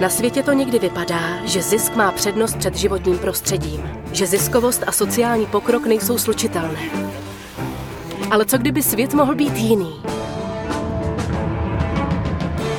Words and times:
Na 0.00 0.08
světě 0.08 0.42
to 0.42 0.52
někdy 0.52 0.78
vypadá, 0.78 1.20
že 1.44 1.62
zisk 1.62 1.96
má 1.96 2.12
přednost 2.12 2.56
před 2.56 2.76
životním 2.76 3.18
prostředím, 3.18 3.90
že 4.12 4.26
ziskovost 4.26 4.82
a 4.86 4.92
sociální 4.92 5.46
pokrok 5.46 5.86
nejsou 5.86 6.18
slučitelné. 6.18 6.80
Ale 8.30 8.44
co 8.44 8.58
kdyby 8.58 8.82
svět 8.82 9.14
mohl 9.14 9.34
být 9.34 9.56
jiný? 9.56 10.02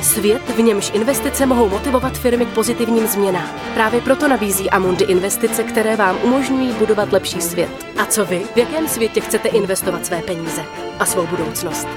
Svět, 0.02 0.42
v 0.56 0.58
němž 0.58 0.90
investice 0.94 1.46
mohou 1.46 1.68
motivovat 1.68 2.18
firmy 2.18 2.46
k 2.46 2.48
pozitivním 2.48 3.06
změnám. 3.06 3.50
Právě 3.74 4.00
proto 4.00 4.28
nabízí 4.28 4.70
Amundi 4.70 5.04
investice, 5.04 5.62
které 5.62 5.96
vám 5.96 6.18
umožňují 6.22 6.72
budovat 6.72 7.12
lepší 7.12 7.40
svět. 7.40 7.86
A 7.96 8.06
co 8.06 8.24
vy? 8.24 8.42
V 8.54 8.56
jakém 8.56 8.88
světě 8.88 9.20
chcete 9.20 9.48
investovat 9.48 10.06
své 10.06 10.22
peníze 10.22 10.64
a 10.98 11.06
svou 11.06 11.26
budoucnost? 11.26 11.88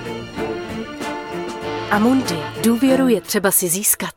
Amundi. 1.91 2.39
Důvěru 2.63 3.07
je 3.07 3.21
třeba 3.21 3.51
si 3.51 3.67
získat. 3.67 4.16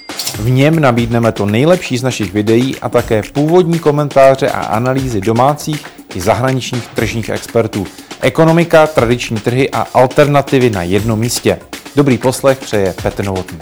V 0.39 0.49
něm 0.49 0.79
nabídneme 0.79 1.31
to 1.31 1.45
nejlepší 1.45 1.97
z 1.97 2.03
našich 2.03 2.33
videí 2.33 2.79
a 2.79 2.89
také 2.89 3.21
původní 3.33 3.79
komentáře 3.79 4.49
a 4.49 4.61
analýzy 4.61 5.21
domácích 5.21 5.85
i 6.15 6.21
zahraničních 6.21 6.87
tržních 6.87 7.29
expertů. 7.29 7.85
Ekonomika, 8.21 8.87
tradiční 8.87 9.37
trhy 9.37 9.69
a 9.69 9.81
alternativy 9.93 10.69
na 10.69 10.83
jednom 10.83 11.19
místě. 11.19 11.59
Dobrý 11.95 12.17
poslech 12.17 12.59
přeje 12.59 12.93
Petr 13.03 13.25
Novotný. 13.25 13.59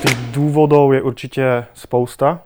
Tých 0.00 0.16
dôvodov 0.32 0.96
je 0.96 1.02
určite 1.02 1.44
spousta 1.74 2.40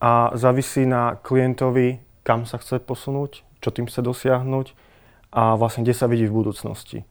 a 0.00 0.30
závisí 0.32 0.86
na 0.86 1.18
klientovi, 1.20 1.98
kam 2.22 2.48
sa 2.48 2.56
chce 2.56 2.80
posunúť, 2.80 3.44
čo 3.60 3.68
tým 3.68 3.84
chce 3.84 4.00
dosiahnuť 4.00 4.72
a 5.32 5.58
vlastne 5.60 5.84
kde 5.84 5.92
sa 5.92 6.08
vidí 6.08 6.24
v 6.24 6.40
budúcnosti. 6.40 7.04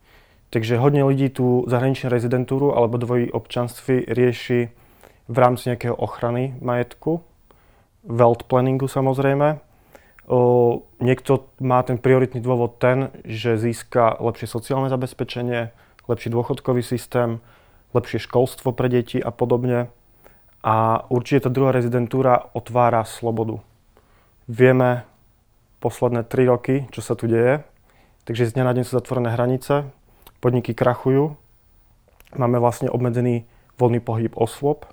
Takže 0.50 0.82
hodne 0.82 1.06
ľudí 1.06 1.30
tú 1.30 1.66
zahraničnú 1.70 2.10
rezidentúru 2.10 2.74
alebo 2.74 2.98
dvojí 2.98 3.30
občanství 3.30 4.10
rieši 4.10 4.74
v 5.28 5.38
rámci 5.38 5.72
nejakého 5.72 5.96
ochrany 5.96 6.56
majetku, 6.60 7.24
wealth 8.04 8.46
planningu 8.48 8.92
samozrejme. 8.92 9.60
O, 10.24 10.88
niekto 11.04 11.52
má 11.60 11.84
ten 11.84 12.00
prioritný 12.00 12.40
dôvod 12.40 12.80
ten, 12.80 13.12
že 13.28 13.60
získa 13.60 14.20
lepšie 14.24 14.48
sociálne 14.48 14.88
zabezpečenie, 14.88 15.76
lepší 16.08 16.32
dôchodkový 16.32 16.84
systém, 16.84 17.44
lepšie 17.92 18.24
školstvo 18.24 18.72
pre 18.72 18.88
deti 18.88 19.20
a 19.20 19.32
podobne. 19.32 19.92
A 20.64 21.04
určite 21.12 21.48
tá 21.48 21.50
druhá 21.52 21.76
rezidentúra 21.76 22.52
otvára 22.56 23.04
slobodu. 23.04 23.60
Vieme 24.48 25.04
posledné 25.84 26.24
3 26.24 26.52
roky, 26.52 26.76
čo 26.96 27.04
sa 27.04 27.20
tu 27.20 27.28
deje. 27.28 27.68
Takže 28.24 28.48
z 28.48 28.56
dňa 28.56 28.64
na 28.64 28.74
deň 28.80 28.84
sú 28.88 28.96
zatvorené 28.96 29.36
hranice, 29.36 29.92
podniky 30.40 30.72
krachujú, 30.72 31.36
máme 32.40 32.56
vlastne 32.64 32.88
obmedzený 32.88 33.44
voľný 33.76 34.00
pohyb 34.00 34.32
osôb, 34.40 34.88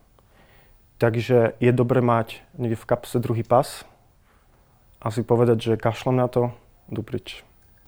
takže 1.01 1.57
je 1.57 1.73
dobre 1.73 2.05
mať 2.05 2.45
niekde 2.61 2.77
v 2.77 2.85
kapse 2.85 3.17
druhý 3.17 3.41
pas 3.41 3.89
a 5.01 5.09
si 5.09 5.25
povedať, 5.25 5.73
že 5.73 5.81
kašlem 5.81 6.21
na 6.21 6.29
to, 6.29 6.53
jdu 6.93 7.03
pryč. 7.03 7.41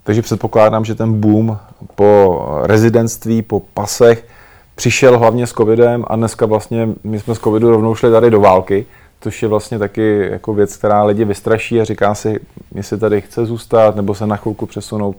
Takže 0.03 0.23
předpokládám, 0.23 0.85
že 0.85 0.95
ten 0.95 1.21
boom 1.21 1.59
po 1.95 2.41
rezidentství, 2.65 3.43
po 3.43 3.61
pasech 3.61 4.27
přišel 4.75 5.19
hlavně 5.19 5.47
s 5.47 5.53
covidem 5.53 6.05
a 6.09 6.17
dneska 6.17 6.47
vlastně 6.47 6.89
my 7.05 7.21
jsme 7.21 7.35
z 7.35 7.39
covidu 7.39 7.71
rovnou 7.71 7.95
šli 7.95 8.11
tady 8.11 8.31
do 8.31 8.41
války, 8.41 8.87
což 9.21 9.43
je 9.43 9.49
vlastně 9.49 9.79
taky 9.79 10.29
jako 10.31 10.55
věc, 10.55 10.77
která 10.77 11.05
lidi 11.05 11.25
vystraší 11.25 11.81
a 11.81 11.85
říká 11.85 12.15
si, 12.15 12.41
jestli 12.75 12.99
tady 12.99 13.21
chce 13.21 13.47
zůstat 13.47 13.97
nebo 13.97 14.15
se 14.15 14.27
na 14.27 14.37
chvilku 14.37 14.67
přesunout 14.67 15.17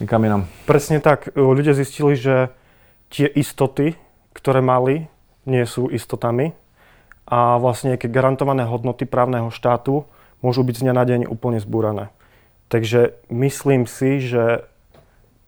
někam 0.00 0.24
jinam. 0.24 0.46
Presne 0.66 0.98
tak. 0.98 1.30
Ľudia 1.36 1.76
zistili, 1.76 2.16
že 2.18 2.50
tie 3.12 3.28
istoty, 3.28 3.94
ktoré 4.32 4.64
mali, 4.64 5.06
nie 5.46 5.62
sú 5.62 5.92
istotami 5.92 6.54
a 7.26 7.58
vlastne 7.58 7.94
nejaké 7.94 8.08
garantované 8.08 8.64
hodnoty 8.64 9.04
právneho 9.04 9.50
štátu 9.50 10.04
môžu 10.42 10.62
byť 10.66 10.74
z 10.76 10.82
dňa 10.82 10.94
na 10.94 11.04
deň 11.04 11.20
úplne 11.30 11.60
zbúrané. 11.62 12.10
Takže 12.68 13.14
myslím 13.30 13.86
si, 13.86 14.20
že 14.20 14.66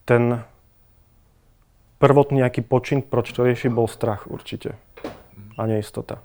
ten 0.05 0.45
prvotný 1.99 2.39
nejaký 2.45 2.63
počin, 2.63 3.03
proč 3.03 3.33
to 3.33 3.45
rieši, 3.45 3.69
bol 3.69 3.89
strach 3.89 4.29
určite 4.31 4.77
a 5.59 5.67
neistota. 5.67 6.19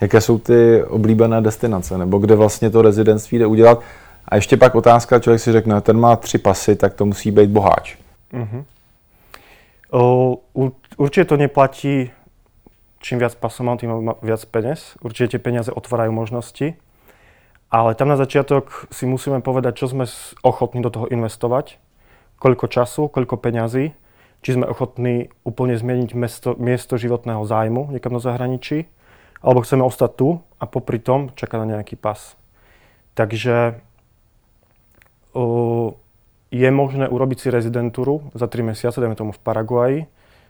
Jaké 0.00 0.20
jsou 0.20 0.38
ty 0.38 0.84
oblíbené 0.84 1.40
destinace, 1.40 1.98
nebo 1.98 2.18
kde 2.18 2.34
vlastně 2.34 2.70
to 2.70 2.82
rezidentství 2.82 3.38
jde 3.38 3.46
udělat? 3.46 3.80
A 4.28 4.36
ještě 4.36 4.56
pak 4.56 4.74
otázka, 4.74 5.18
člověk 5.18 5.40
si 5.40 5.52
řekne, 5.52 5.80
ten 5.80 6.00
má 6.00 6.16
tři 6.16 6.38
pasy, 6.38 6.76
tak 6.76 6.94
to 6.94 7.06
musí 7.06 7.30
být 7.30 7.50
boháč. 7.50 7.96
Uh-huh. 8.32 8.64
O, 9.90 10.36
ur- 10.54 10.72
určite 10.96 11.24
to 11.24 11.36
neplatí, 11.36 12.10
čím 13.00 13.20
viac 13.20 13.36
pasov 13.36 13.68
mám, 13.68 13.78
tým 13.78 13.92
mám 13.92 14.16
viac 14.20 14.42
peniaz. 14.48 14.96
Určite 15.04 15.36
tie 15.36 15.40
peniaze 15.40 15.70
otvárajú 15.72 16.12
možnosti. 16.12 16.76
Ale 17.66 17.98
tam 17.98 18.08
na 18.08 18.16
začiatok 18.16 18.86
si 18.94 19.10
musíme 19.10 19.42
povedať, 19.42 19.82
čo 19.82 19.90
sme 19.90 20.06
ochotní 20.46 20.86
do 20.86 20.90
toho 20.90 21.10
investovať, 21.10 21.82
koľko 22.38 22.70
času, 22.70 23.10
koľko 23.10 23.42
peňazí, 23.42 23.90
či 24.46 24.50
sme 24.54 24.70
ochotní 24.70 25.34
úplne 25.42 25.74
zmeniť 25.74 26.10
miesto, 26.14 26.54
miesto 26.54 26.94
životného 26.94 27.42
zájmu 27.42 27.90
niekam 27.90 28.14
do 28.14 28.22
zahraničí, 28.22 28.86
alebo 29.42 29.66
chceme 29.66 29.82
ostať 29.82 30.10
tu 30.14 30.28
a 30.62 30.64
popri 30.70 31.02
tom 31.02 31.34
čakať 31.34 31.58
na 31.58 31.66
nejaký 31.76 31.98
pas. 31.98 32.38
Takže 33.18 33.82
o, 35.34 35.98
je 36.54 36.68
možné 36.70 37.10
urobiť 37.10 37.38
si 37.42 37.48
rezidentúru 37.50 38.30
za 38.36 38.46
3 38.46 38.72
mesiace, 38.72 39.02
dajme 39.02 39.18
tomu 39.18 39.34
v 39.34 39.42
Paraguaji, 39.42 40.00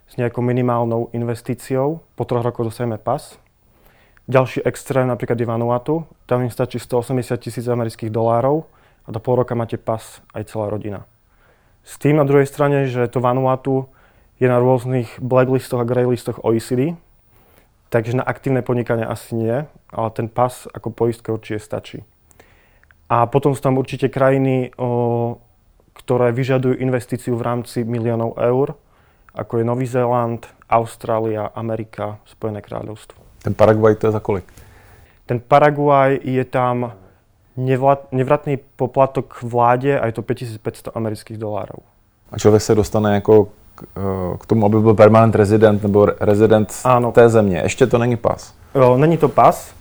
s 0.06 0.16
nejakou 0.16 0.42
minimálnou 0.42 1.10
investíciou. 1.12 2.00
Po 2.14 2.24
troch 2.24 2.46
rokoch 2.46 2.70
dostaneme 2.70 2.98
pas. 2.98 3.38
Ďalší 4.26 4.66
extrém 4.66 5.06
napríklad 5.06 5.38
je 5.38 5.46
Vanuatu. 5.46 5.94
Tam 6.26 6.42
im 6.42 6.50
stačí 6.50 6.82
180 6.82 7.38
tisíc 7.38 7.66
amerických 7.68 8.10
dolárov 8.10 8.66
a 9.06 9.08
do 9.14 9.22
pol 9.22 9.38
roka 9.38 9.54
máte 9.54 9.78
pas 9.78 10.18
aj 10.34 10.50
celá 10.50 10.66
rodina. 10.66 11.06
S 11.86 11.94
tým 12.02 12.18
na 12.18 12.26
druhej 12.26 12.50
strane, 12.50 12.90
že 12.90 13.06
to 13.06 13.22
Vanuatu 13.22 13.86
je 14.42 14.50
na 14.50 14.58
rôznych 14.58 15.22
blacklistoch 15.22 15.78
a 15.80 15.86
greylistoch 15.86 16.42
OECD, 16.42 16.98
takže 17.88 18.18
na 18.18 18.26
aktívne 18.26 18.66
podnikanie 18.66 19.06
asi 19.06 19.38
nie, 19.38 19.62
ale 19.94 20.08
ten 20.10 20.26
pas 20.26 20.66
ako 20.74 20.90
poistka 20.90 21.30
určite 21.30 21.62
stačí. 21.62 21.98
A 23.06 23.30
potom 23.30 23.54
sú 23.54 23.62
tam 23.62 23.78
určite 23.78 24.10
krajiny, 24.10 24.74
o, 24.74 25.38
ktoré 25.94 26.34
vyžadujú 26.34 26.82
investíciu 26.82 27.38
v 27.38 27.46
rámci 27.46 27.86
miliónov 27.86 28.34
eur, 28.34 28.74
ako 29.36 29.58
je 29.58 29.64
Nový 29.64 29.86
Zéland, 29.86 30.46
Austrália, 30.70 31.46
Amerika, 31.54 32.16
Spojené 32.24 32.62
kráľovstvo. 32.62 33.20
Ten 33.42 33.54
Paraguay 33.54 33.94
to 33.94 34.06
je 34.06 34.12
za 34.12 34.20
kolik? 34.20 34.44
Ten 35.26 35.40
Paraguaj 35.40 36.18
je 36.24 36.44
tam 36.44 36.92
nevla- 37.56 38.06
nevratný 38.12 38.58
poplatok 38.76 39.42
vláde 39.42 40.00
a 40.00 40.06
je 40.06 40.12
to 40.12 40.22
5500 40.22 40.96
amerických 40.96 41.38
dolárov. 41.38 41.80
A 42.32 42.38
člověk 42.38 42.62
se 42.62 42.74
dostane 42.74 43.14
jako 43.14 43.44
k, 43.74 43.82
eh, 43.96 44.38
k 44.38 44.46
tomu, 44.46 44.66
aby 44.66 44.80
byl 44.80 44.94
permanent 44.94 45.34
rezident 45.34 45.82
nebo 45.82 46.06
re- 46.06 46.14
rezident 46.20 46.72
Áno. 46.84 47.12
té 47.12 47.28
země. 47.28 47.60
Ještě 47.62 47.86
to 47.86 47.98
není 47.98 48.16
pas. 48.16 48.54
O, 48.74 48.96
Není 48.96 49.16
to 49.16 49.28
pas. 49.28 49.74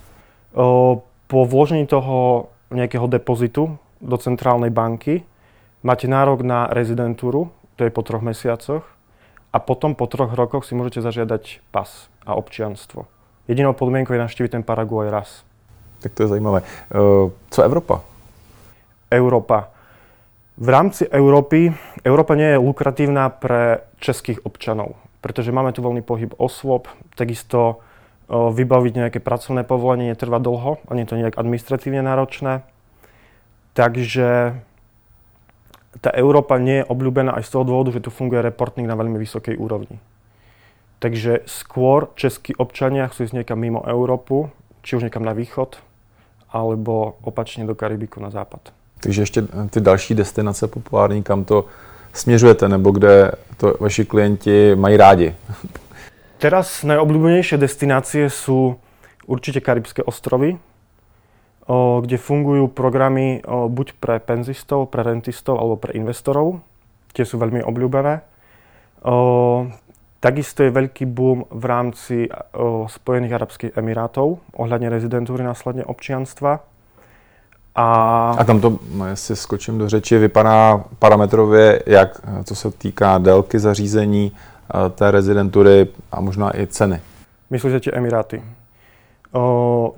O, 0.53 1.01
Po 1.27 1.45
vložení 1.45 1.87
toho 1.89 2.45
nejakého 2.69 3.07
depozitu 3.09 3.77
do 4.01 4.17
centrálnej 4.17 4.69
banky 4.69 5.23
máte 5.83 6.05
nárok 6.07 6.41
na 6.45 6.69
rezidentúru, 6.69 7.49
to 7.75 7.83
je 7.83 7.89
po 7.89 8.01
troch 8.05 8.21
mesiacoch, 8.21 8.85
a 9.55 9.57
potom 9.63 9.95
po 9.95 10.03
troch 10.11 10.35
rokoch 10.35 10.67
si 10.67 10.75
môžete 10.75 10.99
zažiadať 10.99 11.63
pas 11.71 12.11
a 12.27 12.35
občianstvo. 12.35 13.07
Jedinou 13.47 13.71
podmienkou 13.71 14.11
je 14.11 14.23
navštíviť 14.27 14.51
ten 14.59 14.63
Paraguaj 14.67 15.07
raz. 15.07 15.29
Tak 16.03 16.11
to 16.11 16.27
je 16.27 16.35
zajímavé. 16.35 16.59
Eh, 16.91 17.31
Co 17.31 17.59
Evropa? 17.63 18.03
Európa. 19.07 19.71
V 20.55 20.67
rámci 20.71 21.07
Európy, 21.07 21.71
Európa 22.03 22.35
nie 22.35 22.55
je 22.55 22.63
lukratívna 22.63 23.27
pre 23.31 23.83
českých 23.99 24.43
občanov, 24.47 24.95
pretože 25.19 25.51
máme 25.51 25.75
tu 25.75 25.83
voľný 25.83 25.99
pohyb 25.99 26.31
osôb, 26.39 26.87
takisto 27.19 27.83
o, 28.31 28.55
vybaviť 28.55 28.93
nejaké 28.95 29.19
pracovné 29.19 29.67
povolenie 29.67 30.15
netrvá 30.15 30.39
dlho, 30.39 30.79
ani 30.87 31.03
je 31.03 31.09
to 31.11 31.19
nejak 31.19 31.35
administratívne 31.35 31.99
náročné. 31.99 32.63
Takže 33.75 34.55
tá 36.05 36.13
Európa 36.13 36.61
nie 36.61 36.85
je 36.85 36.85
obľúbená 36.85 37.33
aj 37.33 37.49
z 37.49 37.57
toho 37.57 37.65
dôvodu, 37.65 37.89
že 37.89 38.05
tu 38.05 38.13
funguje 38.13 38.45
reporting 38.45 38.85
na 38.85 38.93
veľmi 38.93 39.17
vysokej 39.17 39.57
úrovni. 39.57 39.97
Takže 41.01 41.49
skôr 41.49 42.13
českí 42.13 42.53
občania 42.53 43.09
chcú 43.09 43.25
ísť 43.25 43.41
niekam 43.41 43.57
mimo 43.57 43.81
Európu, 43.81 44.53
či 44.85 45.01
už 45.01 45.09
někam 45.09 45.25
na 45.25 45.33
východ, 45.33 45.81
alebo 46.53 47.17
opačně 47.25 47.65
do 47.65 47.75
Karibiku 47.75 48.21
na 48.21 48.29
západ. 48.29 48.61
Takže 48.99 49.21
ještě 49.21 49.41
ty 49.69 49.81
další 49.81 50.13
destinace 50.13 50.67
populární, 50.67 51.23
kam 51.23 51.43
to 51.43 51.65
směřujete, 52.13 52.69
nebo 52.69 52.91
kde 52.91 53.31
to 53.57 53.73
vaši 53.79 54.05
klienti 54.05 54.75
mají 54.75 54.97
rádi? 54.97 55.33
Teraz 56.37 56.83
najobľúbenejšie 56.83 57.57
destinácie 57.57 58.29
sú 58.29 58.75
určite 59.25 59.63
Karibské 59.63 60.03
ostrovy, 60.03 60.59
kde 62.01 62.17
fungujú 62.21 62.69
programy 62.69 63.41
buď 63.47 63.97
pre 63.97 64.21
penzistov, 64.21 64.93
pre 64.93 65.01
rentistov 65.01 65.57
alebo 65.57 65.81
pre 65.81 65.97
investorov. 65.97 66.61
Tie 67.13 67.25
sú 67.25 67.41
veľmi 67.41 67.65
obľúbené. 67.65 68.21
Takisto 70.19 70.65
je 70.65 70.71
veľký 70.73 71.05
boom 71.05 71.45
v 71.49 71.63
rámci 71.65 72.29
Spojených 72.87 73.33
Arabských 73.33 73.71
Emirátov 73.77 74.41
ohľadne 74.57 74.89
rezidentúry, 74.89 75.45
následne 75.45 75.85
občianstva. 75.85 76.65
A... 77.75 77.87
a 78.39 78.43
tam 78.43 78.61
to, 78.61 78.79
no, 78.93 79.07
jestli 79.07 79.35
skočím 79.35 79.77
do 79.77 79.89
řeči, 79.89 80.17
vypadá 80.17 80.83
parametrově, 80.99 81.83
jak 81.85 82.21
co 82.43 82.55
se 82.55 82.71
týká 82.71 83.17
délky 83.17 83.59
zařízení, 83.59 84.31
té 84.95 85.11
rezidentury 85.11 85.87
a 86.11 86.21
možná 86.21 86.57
i 86.57 86.67
ceny. 86.67 87.01
Myslíte 87.49 87.79
tie 87.79 87.93
Emiráty? 87.93 88.41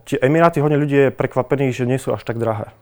Tie 0.09 0.17
Emiráty 0.17 0.57
hodne 0.65 0.81
ľudí 0.81 1.09
je 1.09 1.13
prekvapených, 1.13 1.83
že 1.83 1.85
nie 1.85 2.01
sú 2.01 2.09
až 2.09 2.25
tak 2.25 2.41
drahé. 2.41 2.73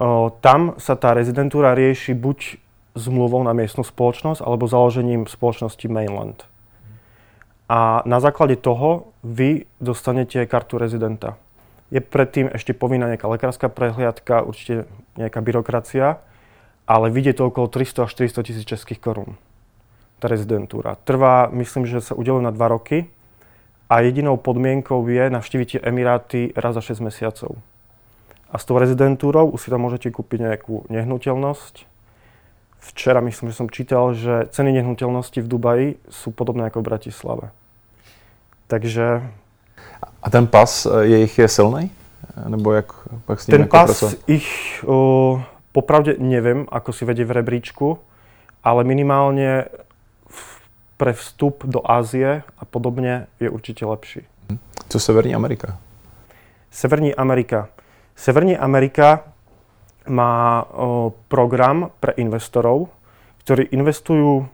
O, 0.00 0.32
tam 0.40 0.80
sa 0.80 0.96
tá 0.96 1.12
rezidentúra 1.12 1.76
rieši 1.76 2.16
buď 2.16 2.56
zmluvou 2.96 3.44
na 3.44 3.52
miestnu 3.52 3.84
spoločnosť 3.84 4.40
alebo 4.40 4.64
založením 4.64 5.28
spoločnosti 5.28 5.84
Mainland. 5.92 6.48
A 7.68 8.00
na 8.08 8.18
základe 8.20 8.56
toho 8.56 9.12
vy 9.20 9.68
dostanete 9.80 10.44
kartu 10.48 10.80
rezidenta. 10.80 11.36
Je 11.92 12.00
predtým 12.00 12.48
ešte 12.48 12.72
povinná 12.72 13.08
nejaká 13.12 13.28
lekárska 13.28 13.68
prehliadka, 13.68 14.44
určite 14.44 14.88
nejaká 15.20 15.44
byrokracia, 15.44 16.24
ale 16.88 17.12
vidie 17.12 17.36
to 17.36 17.52
okolo 17.52 17.68
300 17.68 18.08
až 18.08 18.10
400 18.16 18.48
tisíc 18.48 18.64
českých 18.64 19.00
korún 19.04 19.36
tá 20.16 20.30
rezidentúra. 20.30 20.96
Trvá, 21.02 21.50
myslím, 21.50 21.84
že 21.84 21.98
sa 21.98 22.14
udeluje 22.14 22.46
na 22.46 22.54
2 22.54 22.74
roky 22.78 23.10
a 23.92 24.00
jedinou 24.00 24.40
podmienkou 24.40 25.04
je 25.04 25.28
navštíviť 25.28 25.66
tie 25.68 25.80
Emiráty 25.84 26.48
raz 26.56 26.72
za 26.72 26.80
6 26.80 27.04
mesiacov. 27.04 27.60
A 28.48 28.56
s 28.56 28.64
tou 28.64 28.80
rezidentúrou 28.80 29.52
už 29.52 29.60
si 29.60 29.68
tam 29.68 29.84
môžete 29.84 30.08
kúpiť 30.08 30.48
nejakú 30.48 30.88
nehnuteľnosť. 30.88 31.84
Včera 32.80 33.20
myslím, 33.20 33.52
že 33.52 33.60
som 33.60 33.68
čítal, 33.68 34.16
že 34.16 34.48
ceny 34.48 34.80
nehnuteľnosti 34.80 35.36
v 35.44 35.48
Dubaji 35.48 35.88
sú 36.08 36.32
podobné 36.32 36.72
ako 36.72 36.80
v 36.80 36.88
Bratislave. 36.88 37.46
Takže... 38.72 39.28
A 40.24 40.26
ten 40.32 40.48
pas 40.48 40.88
jejich 41.04 41.36
je 41.36 41.48
silný? 41.52 41.92
Nebo 42.48 42.72
jak 42.72 42.88
pak 43.28 43.40
s 43.40 43.46
ním 43.46 43.52
Ten 43.52 43.64
pas 43.68 43.92
pracovat? 43.92 44.16
ich, 44.24 44.48
o, 44.88 45.36
popravde 45.76 46.16
neviem, 46.16 46.64
ako 46.72 46.96
si 46.96 47.04
vedie 47.04 47.28
v 47.28 47.44
rebríčku, 47.44 48.00
ale 48.64 48.88
minimálne 48.88 49.68
pre 51.02 51.10
vstup 51.10 51.66
do 51.66 51.82
Ázie 51.82 52.46
a 52.46 52.62
podobne 52.62 53.26
je 53.42 53.50
určite 53.50 53.82
lepší. 53.82 54.22
Co 54.88 55.00
Severní 55.00 55.34
Amerika? 55.34 55.74
Severní 56.70 57.14
Amerika. 57.14 57.68
Severní 58.16 58.58
Amerika 58.58 59.26
má 60.06 60.62
o, 60.62 61.10
program 61.28 61.90
pre 61.98 62.14
investorov, 62.14 62.86
ktorí 63.42 63.74
investujú 63.74 64.46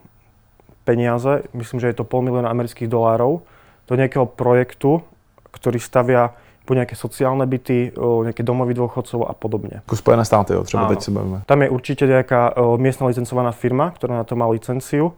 peniaze, 0.88 1.44
myslím, 1.52 1.84
že 1.84 1.92
je 1.92 2.00
to 2.00 2.08
pol 2.08 2.24
milióna 2.24 2.48
amerických 2.48 2.88
dolárov, 2.88 3.44
do 3.84 3.92
nejakého 3.92 4.24
projektu, 4.24 5.04
ktorý 5.52 5.76
stavia 5.76 6.32
po 6.64 6.72
nejaké 6.72 6.96
sociálne 6.96 7.44
byty, 7.44 7.92
nejaké 8.24 8.40
domovy 8.40 8.72
dôchodcov 8.72 9.28
a 9.28 9.36
podobne. 9.36 9.84
Ako 9.84 9.96
Spojené 9.96 10.24
státy, 10.24 10.52
jo, 10.56 10.64
třeba 10.64 10.88
Áno. 10.88 10.96
teď 10.96 11.00
si 11.02 11.10
bavíme. 11.12 11.38
Tam 11.44 11.60
je 11.60 11.68
určite 11.68 12.08
nejaká 12.08 12.56
o, 12.56 12.80
miestna 12.80 13.04
licencovaná 13.08 13.52
firma, 13.52 13.92
ktorá 13.92 14.16
na 14.16 14.24
to 14.24 14.32
má 14.32 14.48
licenciu 14.48 15.12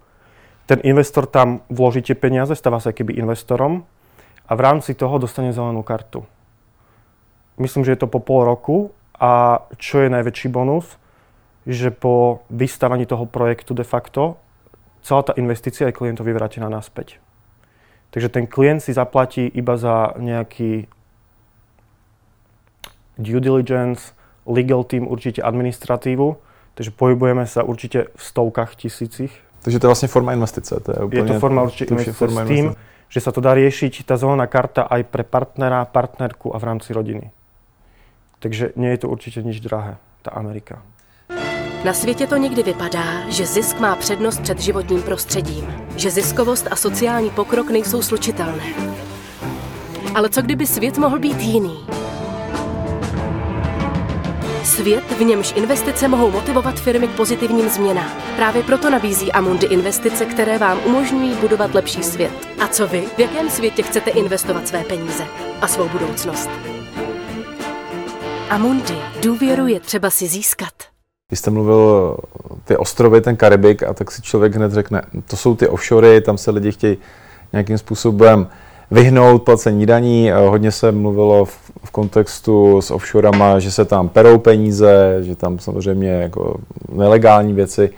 ten 0.71 0.79
investor 0.87 1.27
tam 1.27 1.67
vloží 1.67 1.99
tie 1.99 2.15
peniaze, 2.15 2.55
stáva 2.55 2.79
sa 2.79 2.95
keby 2.95 3.19
investorom 3.19 3.83
a 4.47 4.55
v 4.55 4.61
rámci 4.63 4.95
toho 4.95 5.19
dostane 5.19 5.51
zelenú 5.51 5.83
kartu. 5.83 6.23
Myslím, 7.59 7.83
že 7.83 7.99
je 7.99 8.07
to 8.07 8.07
po 8.07 8.23
pol 8.23 8.47
roku 8.47 8.95
a 9.19 9.67
čo 9.83 9.99
je 9.99 10.15
najväčší 10.15 10.47
bonus, 10.47 10.95
že 11.67 11.91
po 11.91 12.47
vystavaní 12.55 13.03
toho 13.03 13.27
projektu 13.27 13.75
de 13.75 13.83
facto 13.83 14.39
celá 15.03 15.27
tá 15.27 15.35
investícia 15.35 15.91
je 15.91 15.99
klientovi 15.99 16.31
vrátená 16.31 16.71
naspäť. 16.71 17.19
Takže 18.15 18.31
ten 18.31 18.47
klient 18.47 18.79
si 18.79 18.95
zaplatí 18.95 19.51
iba 19.51 19.75
za 19.75 20.15
nejaký 20.23 20.87
due 23.19 23.43
diligence, 23.43 24.15
legal 24.47 24.87
team, 24.87 25.11
určite 25.11 25.43
administratívu, 25.43 26.39
takže 26.79 26.95
pohybujeme 26.95 27.43
sa 27.51 27.67
určite 27.67 28.15
v 28.15 28.23
stovkách 28.23 28.79
tisícich 28.79 29.35
takže 29.63 29.79
to 29.79 29.87
je 29.87 29.89
vlastně 29.89 30.09
forma 30.09 30.33
investice. 30.33 30.81
To 30.81 30.93
je, 30.93 31.05
úplně, 31.05 31.21
je 31.21 31.25
to 31.25 31.41
forma 31.41 31.63
určitě 31.63 31.95
investice 31.95 32.19
forma 32.19 32.45
s 32.45 32.49
tým, 32.49 32.57
investice. 32.57 32.85
že 33.09 33.21
sa 33.21 33.31
to 33.35 33.41
dá 33.43 33.59
riešiť, 33.59 34.07
tá 34.07 34.15
zelená 34.15 34.47
karta 34.47 34.87
aj 34.87 35.03
pre 35.11 35.27
partnera, 35.27 35.83
partnerku 35.85 36.55
a 36.55 36.59
v 36.59 36.65
rámci 36.65 36.95
rodiny. 36.95 37.35
Takže 38.39 38.73
nie 38.77 38.91
je 38.91 38.99
to 38.99 39.09
určitě 39.09 39.43
nič 39.43 39.61
drahé, 39.61 39.97
ta 40.23 40.31
Amerika. 40.31 40.83
Na 41.85 41.93
světě 41.93 42.27
to 42.27 42.37
někdy 42.37 42.63
vypadá, 42.63 43.31
že 43.31 43.47
zisk 43.47 43.81
má 43.81 43.97
přednost 43.97 44.41
před 44.41 44.61
životním 44.61 45.03
prostředím, 45.03 45.67
že 45.97 46.11
ziskovost 46.11 46.67
a 46.71 46.77
sociální 46.77 47.31
pokrok 47.31 47.71
nejsou 47.71 48.03
slučitelné. 48.03 48.65
Ale 50.15 50.29
co 50.29 50.43
kdyby 50.43 50.67
svět 50.67 50.99
mohl 50.99 51.19
být 51.19 51.41
jiný? 51.41 51.87
Svět, 54.71 55.05
v 55.19 55.21
němž 55.21 55.53
investice 55.57 56.09
mohou 56.09 56.31
motivovat 56.31 56.81
firmy 56.81 57.09
k 57.09 57.17
pozitivním 57.17 57.69
změnám. 57.69 58.11
Právě 58.37 58.63
proto 58.63 58.91
nabízí 58.91 59.33
Amundi 59.33 59.67
investice, 59.67 60.25
které 60.25 60.59
vám 60.59 60.79
umožňují 60.87 61.35
budovat 61.35 61.75
lepší 61.75 62.03
svět. 62.03 62.33
A 62.61 62.69
co 62.69 62.87
vy? 62.89 63.05
V 63.17 63.19
jakém 63.19 63.51
světě 63.51 63.83
chcete 63.83 64.11
investovat 64.11 64.69
své 64.69 64.85
peníze 64.85 65.25
a 65.61 65.69
svou 65.69 65.89
budoucnost? 65.89 66.51
Amundi. 68.51 68.95
Důvěru 69.23 69.67
je 69.67 69.81
třeba 69.81 70.11
si 70.11 70.27
získat. 70.27 70.73
Když 71.29 71.39
jste 71.39 71.51
mluvil 71.51 72.17
ty 72.65 72.77
ostrovy, 72.77 73.21
ten 73.21 73.37
Karibik, 73.37 73.83
a 73.83 73.95
tak 73.95 74.11
si 74.11 74.23
člověk 74.23 74.55
hned 74.55 74.73
řekne, 74.73 75.03
to 75.31 75.37
jsou 75.37 75.57
ty 75.57 75.69
offshory, 75.69 76.21
tam 76.21 76.39
se 76.39 76.51
lidi 76.51 76.73
chtějí 76.73 76.99
nějakým 77.53 77.79
způsobem 77.79 78.49
vyhnout 78.91 79.43
placení 79.43 79.87
daní. 79.87 80.31
Hodně 80.31 80.73
se 80.73 80.93
mluvilo 80.93 81.45
v, 81.45 81.71
v 81.85 81.91
kontextu 81.91 82.83
s 82.83 82.91
offshorama, 82.91 83.59
že 83.59 83.71
se 83.71 83.85
tam 83.85 84.09
perou 84.09 84.39
peníze, 84.39 85.19
že 85.21 85.37
tam 85.37 85.59
samozřejmě 85.59 86.11
jako 86.11 86.57
nelegální 86.93 87.53
věci. 87.53 87.91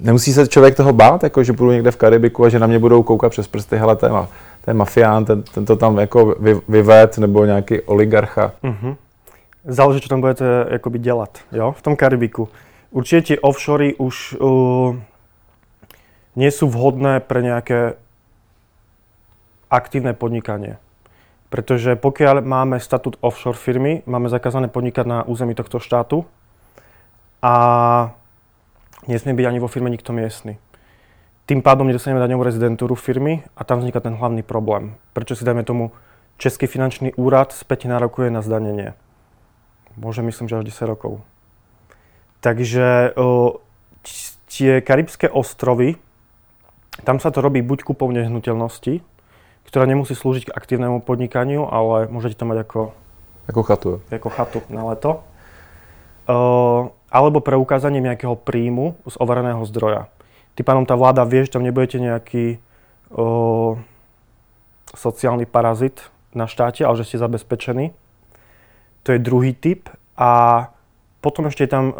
Nemusí 0.00 0.32
se 0.32 0.48
člověk 0.48 0.74
toho 0.74 0.92
bát, 0.92 1.22
jako 1.22 1.42
že 1.42 1.52
budu 1.52 1.70
někde 1.70 1.90
v 1.90 1.96
Karibiku 1.96 2.44
a 2.44 2.48
že 2.48 2.58
na 2.58 2.66
mě 2.66 2.78
budou 2.78 3.02
koukat 3.02 3.30
přes 3.30 3.48
prsty, 3.48 3.76
hele, 3.76 3.96
to 3.96 4.06
je, 4.66 4.74
mafián, 4.74 5.24
ten, 5.24 5.42
ten 5.42 5.64
to 5.64 5.76
tam 5.76 5.98
jako 5.98 6.34
vy, 6.40 6.60
vyved, 6.68 7.18
nebo 7.18 7.44
nějaký 7.44 7.80
oligarcha. 7.80 8.52
Mm-hmm. 8.64 8.96
Záleží, 9.64 10.00
čo 10.00 10.08
tam 10.08 10.20
budete 10.20 10.66
jakoby 10.70 10.98
dělat, 10.98 11.38
jo, 11.52 11.74
v 11.78 11.82
tom 11.82 11.96
Karibiku. 11.96 12.48
Určite 12.90 13.22
tie 13.22 13.36
offshory 13.38 13.94
už 13.94 14.40
uh, 14.42 14.96
nie 16.34 16.50
sú 16.50 16.66
vhodné 16.66 17.22
pre 17.22 17.38
nejaké 17.38 17.94
aktívne 19.70 20.12
podnikanie. 20.12 20.76
Pretože 21.50 21.94
pokiaľ 21.98 22.42
máme 22.42 22.78
statút 22.78 23.18
offshore 23.22 23.58
firmy, 23.58 24.02
máme 24.06 24.30
zakázané 24.30 24.70
podnikať 24.70 25.06
na 25.06 25.18
území 25.26 25.54
tohto 25.54 25.82
štátu 25.82 26.26
a 27.42 27.54
nesmie 29.10 29.34
byť 29.34 29.46
ani 29.46 29.58
vo 29.58 29.70
firme 29.70 29.90
nikto 29.90 30.14
miestny. 30.14 30.58
Tým 31.50 31.66
pádom 31.66 31.90
nedostaneme 31.90 32.22
daňovú 32.22 32.46
rezidentúru 32.46 32.94
firmy 32.94 33.42
a 33.58 33.66
tam 33.66 33.82
vzniká 33.82 33.98
ten 33.98 34.14
hlavný 34.14 34.46
problém. 34.46 34.94
Prečo 35.10 35.34
si 35.34 35.42
dajme 35.42 35.66
tomu 35.66 35.90
Český 36.40 36.70
finančný 36.70 37.12
úrad 37.18 37.52
späť 37.52 37.90
nárokuje 37.90 38.30
na 38.30 38.40
zdanenie. 38.40 38.94
Môže 39.98 40.22
myslím, 40.22 40.46
že 40.46 40.56
až 40.56 40.70
10 40.70 40.86
rokov. 40.86 41.20
Takže 42.40 43.12
tie 44.48 44.80
karibské 44.80 45.28
ostrovy, 45.28 46.00
tam 47.04 47.20
sa 47.20 47.28
to 47.28 47.44
robí 47.44 47.60
buď 47.60 47.84
kúpou 47.84 48.08
nehnuteľnosti, 48.08 49.04
ktorá 49.70 49.86
nemusí 49.86 50.18
slúžiť 50.18 50.50
k 50.50 50.54
aktívnemu 50.54 50.98
podnikaniu, 50.98 51.62
ale 51.70 52.10
môžete 52.10 52.42
to 52.42 52.44
mať 52.44 52.58
ako... 52.66 52.80
Ako 53.46 53.62
chatu. 53.62 53.90
Ako 54.10 54.28
chatu 54.34 54.58
na 54.66 54.82
leto. 54.90 55.22
Uh, 56.26 56.90
alebo 57.06 57.38
pre 57.38 57.54
ukázanie 57.54 58.02
nejakého 58.02 58.34
príjmu 58.34 58.98
z 59.06 59.14
overeného 59.22 59.62
zdroja. 59.70 60.10
Tým 60.58 60.66
pádom 60.66 60.84
tá 60.86 60.98
vláda 60.98 61.22
vie, 61.22 61.46
že 61.46 61.54
tam 61.54 61.62
nebudete 61.62 62.02
nejaký 62.02 62.58
uh, 63.14 63.78
sociálny 64.90 65.46
parazit 65.46 66.02
na 66.34 66.50
štáte, 66.50 66.82
ale 66.82 66.98
že 66.98 67.14
ste 67.14 67.22
zabezpečení. 67.22 67.94
To 69.06 69.14
je 69.14 69.22
druhý 69.22 69.54
typ. 69.54 69.86
A 70.18 70.66
potom 71.22 71.46
ešte 71.46 71.66
je 71.66 71.70
tam 71.70 71.84
uh, 71.90 71.94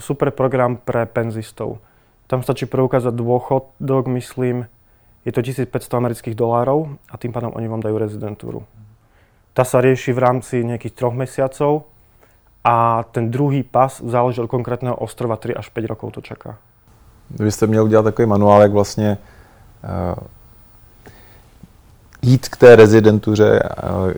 super 0.00 0.32
program 0.32 0.80
pre 0.80 1.04
penzistov. 1.04 1.84
Tam 2.32 2.40
stačí 2.40 2.64
preukázať 2.64 3.12
dôchodok, 3.12 4.08
myslím, 4.08 4.72
je 5.24 5.32
to 5.32 5.42
1500 5.42 5.94
amerických 5.94 6.34
dolárov 6.34 6.96
a 7.12 7.14
tým 7.20 7.32
pádom 7.32 7.52
oni 7.52 7.68
vám 7.68 7.84
dajú 7.84 7.96
rezidentúru. 7.98 8.64
Tá 9.52 9.66
sa 9.66 9.82
rieši 9.82 10.14
v 10.16 10.22
rámci 10.22 10.64
nejakých 10.64 10.94
troch 10.96 11.14
mesiacov 11.14 11.90
a 12.64 13.04
ten 13.12 13.30
druhý 13.30 13.62
pas 13.62 14.00
záleží 14.00 14.40
od 14.40 14.48
konkrétneho 14.48 14.96
ostrova 14.96 15.36
3 15.36 15.54
až 15.54 15.68
5 15.68 15.90
rokov 15.92 16.12
to 16.12 16.20
čaká. 16.20 16.58
Vy 17.30 17.50
jste 17.50 17.66
měl 17.66 17.84
udělat 17.84 18.02
takový 18.02 18.28
manuál, 18.28 18.62
jak 18.62 18.72
vlastně 18.72 19.18
uh, 19.84 20.14
jít 22.22 22.48
k 22.48 22.56
té 22.56 22.76
rezidentuře, 22.76 23.62
uh, 23.82 24.12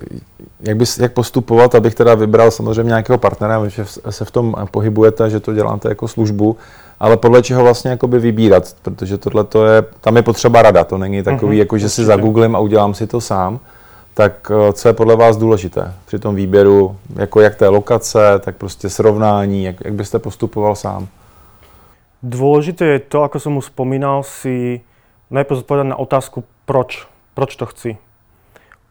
jak, 0.60 0.76
bys, 0.76 0.98
jak 0.98 1.12
postupovat, 1.12 1.74
abych 1.74 1.94
teda 1.94 2.14
vybral 2.14 2.50
samozřejmě 2.50 2.88
nějakého 2.88 3.18
partnera, 3.18 3.68
že 3.68 3.84
se 4.10 4.24
v 4.24 4.30
tom 4.30 4.54
pohybujete, 4.70 5.30
že 5.30 5.40
to 5.40 5.52
děláte 5.52 5.88
jako 5.88 6.08
službu, 6.08 6.56
ale 7.00 7.16
podle 7.16 7.42
čeho 7.42 7.62
vlastně 7.62 7.90
jakoby 7.90 8.18
vybírat, 8.18 8.76
protože 8.82 9.18
tohle 9.18 9.44
to 9.44 9.66
je, 9.66 9.82
tam 10.00 10.16
je 10.16 10.22
potřeba 10.22 10.62
rada, 10.62 10.84
to 10.84 10.98
není 10.98 11.22
takový, 11.22 11.56
mm-hmm, 11.56 11.58
jako 11.58 11.78
že 11.78 11.88
si 11.88 12.04
zagooglím 12.04 12.56
a 12.56 12.58
udělám 12.58 12.94
si 12.94 13.06
to 13.06 13.20
sám. 13.20 13.60
Tak 14.14 14.52
eh, 14.54 14.72
co 14.72 14.88
je 14.88 14.92
podle 14.92 15.16
vás 15.16 15.36
důležité 15.36 15.94
při 16.06 16.18
tom 16.18 16.34
výběru, 16.34 16.96
jako 17.16 17.40
jak 17.40 17.54
té 17.54 17.68
lokace, 17.68 18.18
tak 18.40 18.56
prostě 18.56 18.90
srovnání, 18.90 19.64
jak, 19.64 19.76
jak 19.84 19.94
byste 19.94 20.18
postupoval 20.18 20.76
sám? 20.76 21.08
Dôležité 22.22 22.86
je 22.86 23.00
to, 23.02 23.26
ako 23.26 23.42
som 23.42 23.58
už 23.58 23.74
spomínal, 23.74 24.22
si 24.22 24.78
najprv 25.26 25.58
zodpovedať 25.58 25.86
na 25.90 25.98
otázku, 25.98 26.46
proč. 26.70 27.10
Proč 27.32 27.56
to 27.56 27.66
chci. 27.66 27.96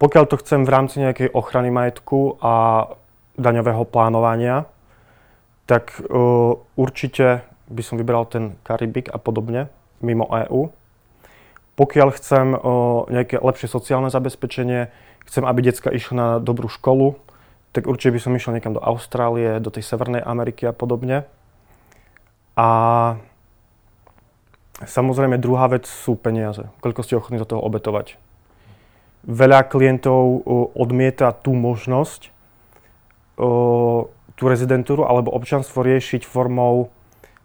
Pokiaľ 0.02 0.26
to 0.26 0.42
chcem 0.42 0.66
v 0.66 0.74
rámci 0.74 0.98
nejakej 0.98 1.30
ochrany 1.30 1.70
majetku 1.70 2.42
a 2.42 2.86
daňového 3.38 3.86
plánovania, 3.86 4.66
tak 5.70 6.02
uh, 6.02 6.58
určite 6.74 7.46
by 7.70 7.82
som 7.86 8.02
vybral 8.02 8.26
ten 8.26 8.58
Karibik 8.66 9.14
a 9.14 9.22
podobne, 9.22 9.70
mimo 10.02 10.26
EÚ. 10.26 10.74
Pokiaľ 11.78 12.08
chcem 12.18 12.58
uh, 12.58 13.06
nejaké 13.14 13.38
lepšie 13.38 13.70
sociálne 13.70 14.10
zabezpečenie, 14.10 14.90
chcem, 15.30 15.46
aby 15.46 15.60
decka 15.62 15.94
išli 15.94 16.18
na 16.18 16.42
dobrú 16.42 16.66
školu, 16.66 17.22
tak 17.72 17.88
určite 17.88 18.18
by 18.18 18.20
som 18.20 18.36
išiel 18.36 18.58
niekam 18.58 18.76
do 18.76 18.84
Austrálie, 18.84 19.62
do 19.64 19.72
tej 19.72 19.86
Severnej 19.86 20.26
Ameriky 20.26 20.68
a 20.68 20.76
podobne. 20.76 21.24
A 22.58 22.68
samozrejme 24.84 25.40
druhá 25.40 25.72
vec 25.72 25.88
sú 25.88 26.20
peniaze. 26.20 26.68
Koľko 26.84 27.06
ste 27.06 27.16
ochotní 27.16 27.40
do 27.40 27.48
toho 27.48 27.64
obetovať. 27.64 28.20
Veľa 29.22 29.70
klientov 29.70 30.42
odmieta 30.74 31.30
tú 31.32 31.54
možnosť 31.54 32.34
tú 34.36 34.44
rezidentúru 34.50 35.06
alebo 35.06 35.30
občanstvo 35.30 35.86
riešiť 35.86 36.26
formou 36.26 36.90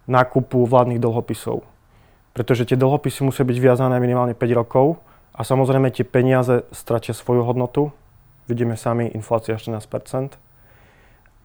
nákupu 0.07 0.65
vládnych 0.65 0.97
dlhopisov. 0.97 1.61
Pretože 2.33 2.65
tie 2.65 2.77
dlhopisy 2.77 3.25
musia 3.25 3.45
byť 3.45 3.57
viazané 3.57 3.97
minimálne 4.01 4.33
5 4.33 4.59
rokov 4.61 4.97
a 5.33 5.45
samozrejme 5.45 5.93
tie 5.93 6.05
peniaze 6.05 6.65
stratia 6.73 7.13
svoju 7.13 7.45
hodnotu. 7.45 7.93
Vidíme 8.49 8.77
sami 8.77 9.09
inflácia 9.13 9.57
14%. 9.57 10.37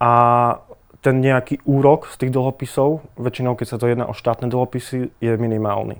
A 0.01 0.13
ten 1.03 1.19
nejaký 1.21 1.59
úrok 1.67 2.07
z 2.07 2.17
tých 2.17 2.31
dlhopisov, 2.31 3.03
väčšinou 3.19 3.59
keď 3.59 3.67
sa 3.69 3.77
to 3.81 3.91
jedná 3.91 4.07
o 4.07 4.15
štátne 4.15 4.47
dlhopisy, 4.49 5.11
je 5.21 5.33
minimálny. 5.37 5.99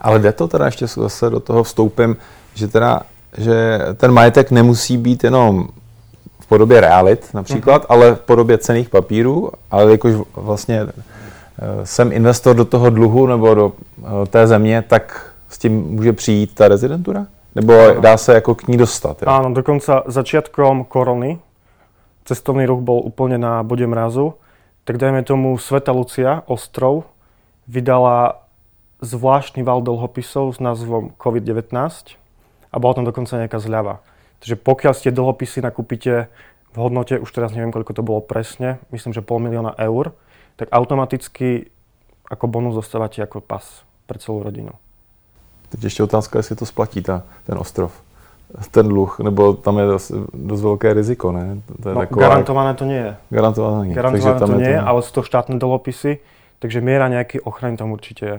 Ale 0.00 0.18
jde 0.18 0.32
to 0.32 0.48
teda 0.48 0.66
ještě 0.66 0.86
zase 0.86 1.30
do 1.30 1.40
toho 1.40 1.62
vstoupem, 1.62 2.16
že 2.54 2.68
teda, 2.68 3.02
že 3.38 3.80
ten 3.96 4.12
majetek 4.12 4.50
nemusí 4.50 4.96
být 4.96 5.24
jenom 5.24 5.68
v 6.40 6.46
podobě 6.46 6.80
realit 6.80 7.28
například, 7.34 7.82
uh-huh. 7.82 7.86
ale 7.88 8.14
v 8.14 8.20
podobě 8.20 8.58
cených 8.58 8.88
papírů, 8.88 9.50
ale 9.70 9.90
jakož 9.90 10.14
vlastně 10.36 10.86
eh, 10.86 11.86
jsem 11.86 12.12
investor 12.12 12.56
do 12.56 12.64
toho 12.64 12.90
dluhu 12.90 13.26
nebo 13.26 13.54
do 13.54 13.72
eh, 13.72 14.26
té 14.26 14.46
země, 14.46 14.84
tak 14.88 15.32
s 15.48 15.58
tím 15.58 15.82
může 15.82 16.12
přijít 16.12 16.54
ta 16.54 16.68
rezidentura? 16.68 17.26
Nebo 17.54 17.72
dá 18.00 18.16
se 18.16 18.34
jako 18.34 18.54
k 18.54 18.68
ní 18.68 18.76
dostat? 18.76 19.22
Jo? 19.22 19.28
Áno, 19.28 19.48
dokonca 19.48 20.04
začiatkom 20.06 20.84
korony 20.84 21.40
cestovný 22.26 22.66
ruch 22.66 22.82
bol 22.82 23.00
úplne 23.00 23.38
na 23.38 23.62
bode 23.62 23.86
mrazu, 23.86 24.34
tak 24.84 24.98
dajme 24.98 25.22
tomu 25.22 25.54
Sveta 25.56 25.94
Lucia, 25.94 26.42
ostrov, 26.50 27.06
vydala 27.70 28.42
zvláštny 29.00 29.62
val 29.62 29.80
dlhopisov 29.80 30.52
s 30.52 30.58
názvom 30.60 31.14
COVID-19 31.16 32.18
a 32.72 32.76
bola 32.78 32.94
tam 32.94 33.06
dokonca 33.06 33.38
nejaká 33.38 33.58
zľava. 33.58 34.00
Takže 34.40 34.56
pokiaľ 34.60 34.92
ste 34.92 35.14
dlhopisy 35.14 35.64
nakúpite 35.64 36.28
v 36.72 36.76
hodnote, 36.76 37.16
už 37.16 37.30
teraz 37.32 37.56
neviem, 37.56 37.72
koľko 37.72 37.92
to 37.96 38.02
bolo 38.04 38.20
presne, 38.20 38.78
myslím, 38.92 39.16
že 39.16 39.24
pol 39.24 39.40
milióna 39.40 39.74
eur, 39.80 40.12
tak 40.60 40.68
automaticky 40.72 41.72
ako 42.26 42.44
bonus 42.50 42.74
dostávate 42.74 43.22
ako 43.22 43.40
pas 43.40 43.84
pre 44.06 44.18
celú 44.18 44.42
rodinu. 44.42 44.72
Teď 45.68 45.84
ještě 45.84 46.02
otázka, 46.02 46.38
jestli 46.38 46.56
to 46.56 46.66
splatí 46.66 47.02
ta, 47.02 47.22
ten 47.46 47.58
ostrov 47.58 47.92
ten 48.70 48.88
dluh, 48.88 49.18
nebo 49.18 49.52
tam 49.52 49.78
je 49.78 49.86
dost, 49.86 50.12
dost 50.34 50.62
velké 50.62 50.94
riziko, 50.94 51.32
ne? 51.32 51.58
To 51.82 51.88
je 51.88 51.94
no, 51.94 52.00
taková, 52.00 52.28
garantované 52.28 52.74
to 52.74 52.84
nie 52.84 52.98
je. 52.98 53.16
Garantované, 53.30 53.94
garantované 53.94 54.22
takže 54.22 54.40
tam 54.40 54.50
to 54.50 54.56
nie 54.56 54.70
je, 54.70 54.80
ale 54.80 54.98
sú 55.02 55.12
to 55.12 55.22
štátne 55.26 55.58
dlhopisy, 55.58 56.22
takže 56.62 56.78
miera 56.80 57.10
nejaký 57.10 57.42
ochrany 57.42 57.76
tam 57.76 57.90
určite 57.90 58.24
je. 58.26 58.38